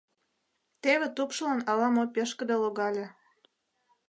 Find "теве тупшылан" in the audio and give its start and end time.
0.81-1.59